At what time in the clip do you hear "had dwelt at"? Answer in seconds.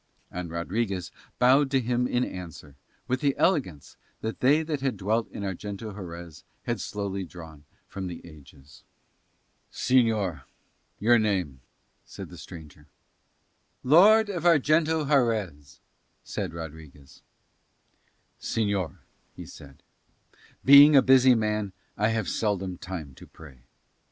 4.81-5.43